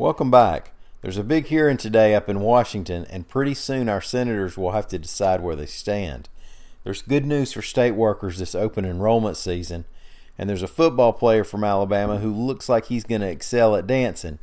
[0.00, 0.70] Welcome back.
[1.02, 4.86] There's a big hearing today up in Washington, and pretty soon our senators will have
[4.90, 6.28] to decide where they stand.
[6.84, 9.86] There's good news for state workers this open enrollment season,
[10.38, 13.88] and there's a football player from Alabama who looks like he's going to excel at
[13.88, 14.38] dancing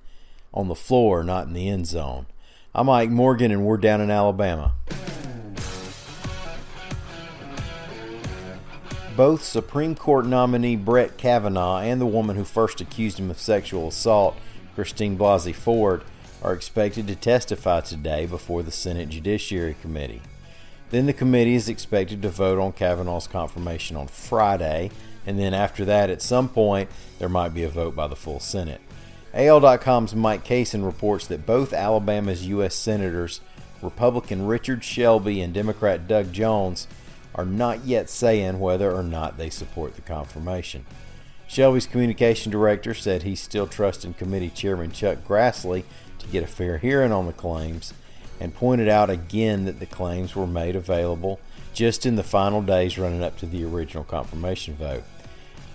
[0.54, 2.26] on the floor, not in the end zone.
[2.74, 4.74] I'm Mike Morgan, and we're down in Alabama.
[9.16, 13.88] Both Supreme Court nominee Brett Kavanaugh and the woman who first accused him of sexual
[13.88, 14.38] assault,
[14.76, 16.04] Christine Blasey Ford,
[16.44, 20.22] are expected to testify today before the Senate Judiciary Committee.
[20.92, 24.92] Then the committee is expected to vote on Kavanaugh's confirmation on Friday,
[25.26, 28.40] and then after that, at some point, there might be a vote by the full
[28.40, 28.82] Senate.
[29.34, 32.76] AL.com's Mike Cason reports that both Alabama's U.S.
[32.76, 33.42] Senators,
[33.82, 36.88] Republican Richard Shelby and Democrat Doug Jones,
[37.34, 40.86] are not yet saying whether or not they support the confirmation.
[41.48, 45.84] Shelby's communication director said he's still trusting committee chairman Chuck Grassley
[46.20, 47.94] to get a fair hearing on the claims
[48.40, 51.40] and pointed out again that the claims were made available
[51.74, 55.04] just in the final days running up to the original confirmation vote.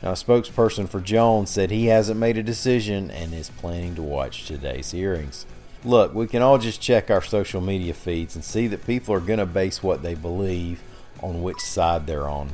[0.03, 4.03] Now, a spokesperson for Jones said he hasn't made a decision and is planning to
[4.03, 5.45] watch today's hearings.
[5.85, 9.21] Look, we can all just check our social media feeds and see that people are
[9.21, 10.83] going to base what they believe
[11.23, 12.51] on which side they're on.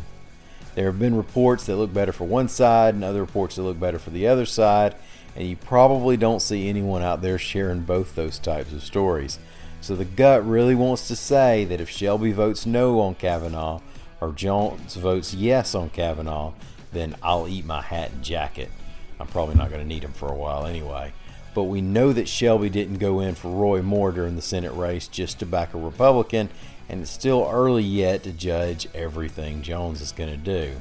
[0.76, 3.80] There have been reports that look better for one side and other reports that look
[3.80, 4.94] better for the other side,
[5.34, 9.38] and you probably don't see anyone out there sharing both those types of stories.
[9.80, 13.80] So the gut really wants to say that if Shelby votes no on Kavanaugh
[14.20, 16.52] or Jones votes yes on Kavanaugh,
[16.92, 18.70] then I'll eat my hat and jacket.
[19.18, 21.14] I'm probably not going to need them for a while anyway.
[21.54, 25.08] But we know that Shelby didn't go in for Roy Moore during the Senate race
[25.08, 26.50] just to back a Republican,
[26.88, 30.76] and it's still early yet to judge everything Jones is going to do.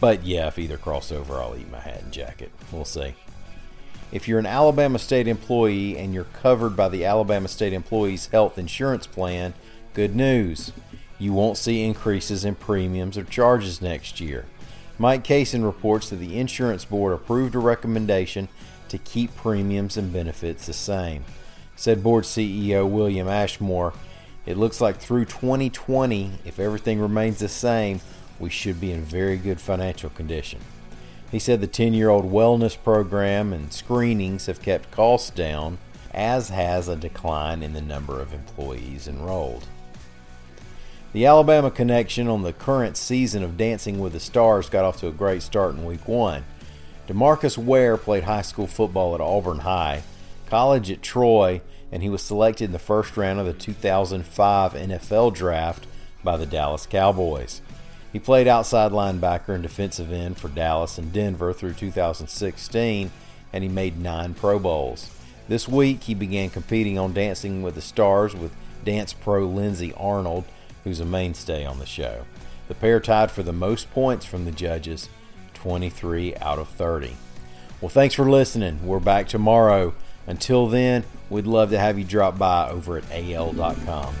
[0.00, 2.50] But yeah, if either crossover, I'll eat my hat and jacket.
[2.72, 3.14] We'll see.
[4.10, 8.58] If you're an Alabama State employee and you're covered by the Alabama State Employees Health
[8.58, 9.54] Insurance Plan,
[9.94, 10.72] good news.
[11.18, 14.46] You won't see increases in premiums or charges next year.
[14.98, 18.48] Mike Cason reports that the insurance board approved a recommendation
[18.88, 21.24] to keep premiums and benefits the same.
[21.76, 23.94] Said board CEO William Ashmore,
[24.44, 28.00] it looks like through 2020, if everything remains the same,
[28.40, 30.60] we should be in very good financial condition.
[31.30, 35.78] He said the 10 year old wellness program and screenings have kept costs down,
[36.12, 39.66] as has a decline in the number of employees enrolled.
[41.12, 45.08] The Alabama connection on the current season of Dancing with the Stars got off to
[45.08, 46.44] a great start in week one.
[47.06, 50.02] Demarcus Ware played high school football at Auburn High,
[50.46, 51.60] college at Troy,
[51.92, 55.86] and he was selected in the first round of the 2005 NFL Draft
[56.24, 57.60] by the Dallas Cowboys.
[58.12, 63.10] He played outside linebacker and defensive end for Dallas and Denver through 2016,
[63.52, 65.10] and he made nine Pro Bowls.
[65.48, 68.52] This week, he began competing on Dancing with the Stars with
[68.84, 70.44] dance pro Lindsay Arnold,
[70.84, 72.24] who's a mainstay on the show.
[72.68, 75.08] The pair tied for the most points from the judges
[75.54, 77.16] 23 out of 30.
[77.80, 78.86] Well, thanks for listening.
[78.86, 79.94] We're back tomorrow.
[80.26, 84.14] Until then, we'd love to have you drop by over at al.com.